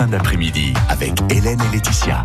fins 0.00 0.06
d'après-midi 0.06 0.72
avec 0.88 1.12
Hélène 1.28 1.60
et 1.60 1.74
Laetitia. 1.74 2.24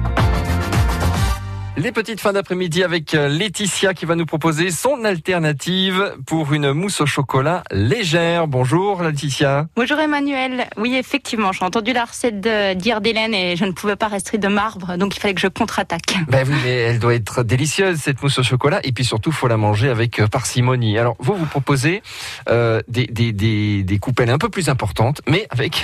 Les 1.78 1.92
petites 1.92 2.21
fins 2.21 2.32
d'après-midi 2.32 2.86
avec 2.86 3.13
euh, 3.13 3.28
Laetitia 3.28 3.94
qui 3.94 4.05
va 4.05 4.15
nous 4.15 4.26
proposer 4.26 4.71
son 4.71 5.04
alternative 5.04 6.15
pour 6.26 6.53
une 6.53 6.72
mousse 6.72 7.01
au 7.01 7.06
chocolat 7.06 7.65
légère. 7.69 8.47
Bonjour 8.47 9.03
Laetitia. 9.03 9.67
Bonjour 9.76 9.99
Emmanuel. 9.99 10.69
Oui, 10.78 10.96
effectivement, 10.96 11.51
j'ai 11.51 11.65
entendu 11.65 11.92
la 11.92 12.06
recette 12.06 12.40
dire 12.78 13.01
d'Hélène 13.01 13.33
et 13.33 13.58
je 13.58 13.65
ne 13.65 13.72
pouvais 13.72 13.97
pas 13.97 14.07
rester 14.07 14.37
de 14.37 14.47
marbre, 14.47 14.96
donc 14.96 15.17
il 15.17 15.19
fallait 15.19 15.33
que 15.33 15.42
je 15.42 15.49
contre-attaque. 15.49 16.16
Ben 16.30 16.48
oui, 16.48 16.55
mais 16.63 16.76
elle 16.76 16.99
doit 16.99 17.13
être 17.13 17.44
délicieuse 17.44 17.98
cette 17.98 18.23
mousse 18.23 18.39
au 18.39 18.44
chocolat 18.44 18.80
et 18.85 18.94
puis 18.94 19.03
surtout 19.03 19.34
faut 19.34 19.49
la 19.49 19.57
manger 19.57 19.89
avec 19.89 20.21
euh, 20.21 20.27
parcimonie. 20.27 20.98
Alors 20.98 21.17
vous 21.20 21.34
vous 21.34 21.45
proposez 21.45 22.02
euh, 22.48 22.80
des, 22.88 23.07
des, 23.07 23.34
des, 23.34 23.84
des 23.84 23.99
coupelles 23.99 24.30
un 24.30 24.38
peu 24.38 24.48
plus 24.48 24.70
importantes, 24.70 25.21
mais 25.27 25.45
avec 25.49 25.84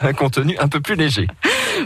un 0.00 0.12
contenu 0.12 0.56
un 0.58 0.68
peu 0.68 0.80
plus 0.80 0.94
léger. 0.94 1.26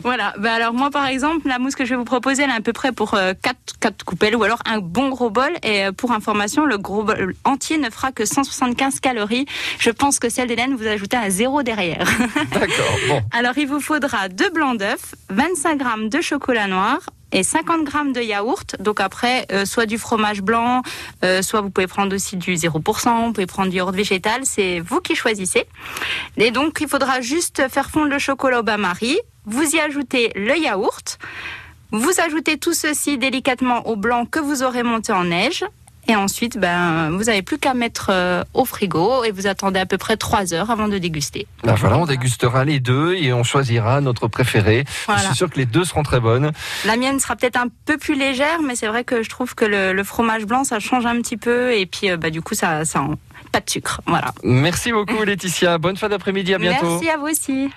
Voilà. 0.03 0.35
Ben 0.39 0.53
alors 0.53 0.73
moi 0.73 0.91
par 0.91 1.07
exemple, 1.07 1.49
la 1.49 1.59
mousse 1.59 1.75
que 1.75 1.85
je 1.85 1.91
vais 1.91 1.97
vous 1.97 2.05
proposer, 2.05 2.43
elle 2.43 2.51
est 2.51 2.55
à 2.55 2.61
peu 2.61 2.73
près 2.73 2.93
pour 2.93 3.13
4, 3.13 3.21
euh, 3.21 3.35
4 3.81 4.05
coupelles 4.05 4.37
ou 4.37 4.43
alors 4.43 4.61
un 4.67 4.79
bon 4.79 5.09
gros 5.09 5.31
bol. 5.31 5.51
Et 5.63 5.85
euh, 5.85 5.93
pour 5.93 6.13
information, 6.13 6.65
le 6.65 6.79
gros 6.79 7.03
bol 7.03 7.35
entier 7.45 7.79
ne 7.79 7.91
fera 7.91 8.13
que 8.13 8.25
175 8.25 9.01
calories. 9.01 9.47
Je 9.79 9.91
pense 9.91 10.19
que 10.19 10.29
celle 10.29 10.49
d'Hélène, 10.49 10.75
vous 10.75 10.87
ajoutez 10.87 11.17
un 11.17 11.31
zéro 11.31 11.63
derrière. 11.63 12.07
D'accord. 12.53 12.97
Bon. 13.09 13.23
Alors 13.33 13.57
il 13.57 13.67
vous 13.67 13.81
faudra 13.81 14.29
deux 14.29 14.51
blancs 14.51 14.79
d'œufs, 14.79 15.15
25 15.31 15.79
grammes 15.79 16.09
de 16.09 16.21
chocolat 16.21 16.67
noir, 16.67 16.99
et 17.35 17.43
50 17.43 17.85
grammes 17.85 18.13
de 18.13 18.23
yaourt. 18.23 18.77
Donc 18.81 19.01
après, 19.01 19.47
euh, 19.53 19.67
soit 19.67 19.85
du 19.85 19.99
fromage 19.99 20.41
blanc, 20.41 20.83
euh, 21.25 21.43
soit 21.43 21.61
vous 21.61 21.69
pouvez 21.69 21.89
prendre 21.89 22.15
aussi 22.15 22.37
du 22.37 22.55
0%, 22.55 23.27
vous 23.27 23.33
pouvez 23.33 23.47
prendre 23.47 23.71
du 23.71 23.77
yaourt 23.77 23.95
végétal, 23.95 24.43
c'est 24.45 24.81
vous 24.81 25.01
qui 25.01 25.15
choisissez. 25.15 25.67
Et 26.39 26.51
donc 26.51 26.79
il 26.81 26.89
faudra 26.89 27.21
juste 27.21 27.69
faire 27.69 27.91
fondre 27.91 28.09
le 28.09 28.19
chocolat 28.19 28.61
au 28.61 28.63
bain-marie, 28.63 29.19
vous 29.45 29.75
y 29.75 29.81
ajoutez 29.81 30.31
le 30.37 30.57
yaourt, 30.57 31.19
vous 31.91 32.21
ajoutez 32.21 32.57
tout 32.57 32.73
ceci 32.73 33.19
délicatement 33.19 33.87
au 33.89 33.97
blanc 33.97 34.25
que 34.25 34.39
vous 34.39 34.63
aurez 34.63 34.83
monté 34.83 35.13
en 35.13 35.25
neige. 35.25 35.65
Et 36.09 36.17
ensuite, 36.17 36.59
ben, 36.59 37.11
vous 37.11 37.25
n'avez 37.25 37.43
plus 37.43 37.59
qu'à 37.59 37.75
mettre 37.75 38.11
euh, 38.11 38.43
au 38.53 38.65
frigo 38.65 39.25
et 39.25 39.31
vous 39.31 39.47
attendez 39.47 39.81
à 39.81 39.87
peu 39.87 39.99
près 39.99 40.17
3 40.17 40.53
heures 40.53 40.71
avant 40.71 40.89
de 40.89 40.99
déguster. 40.99 41.47
Ben 41.63 41.75
voilà, 41.75 41.99
on 41.99 42.07
dégustera 42.07 42.65
les 42.65 42.81
deux 42.81 43.15
et 43.15 43.33
on 43.33 43.43
choisira 43.43 44.01
notre 44.01 44.29
préféré. 44.29 44.85
Voilà. 45.07 45.23
Je 45.23 45.27
suis 45.29 45.37
sûr 45.37 45.51
que 45.51 45.57
les 45.57 45.67
deux 45.67 45.85
seront 45.85 46.03
très 46.03 46.21
bonnes. 46.21 46.53
La 46.85 46.97
mienne 46.97 47.21
sera 47.21 47.37
peut-être 47.37 47.57
un 47.57 47.69
peu 47.87 47.97
plus 47.97 48.15
légère, 48.15 48.61
mais 48.63 48.77
c'est 48.77 48.87
vrai 48.87 49.05
que 49.05 49.23
je 49.23 49.31
trouve 49.31 49.55
que 49.55 49.65
le, 49.65 49.93
le, 49.93 50.05
fromage 50.05 50.45
blanc, 50.45 50.65
ça 50.65 50.79
change 50.79 51.07
un 51.07 51.17
petit 51.23 51.37
peu 51.37 51.73
et 51.73 51.87
puis 51.87 52.11
euh, 52.11 52.17
bah, 52.17 52.31
du 52.31 52.43
coup, 52.43 52.55
ça, 52.55 52.85
ça 52.85 53.01
pas 53.55 53.61
de 53.61 53.71
sucre. 53.71 54.01
Voilà. 54.07 54.33
Merci 54.43 54.93
beaucoup 54.93 55.23
Laetitia. 55.25 55.79
Bonne 55.79 55.97
fin 55.97 56.09
d'après-midi. 56.09 56.55
À 56.55 56.59
bientôt. 56.59 56.91
Merci 56.91 57.09
à 57.09 57.17
vous 57.17 57.27
aussi. 57.27 57.69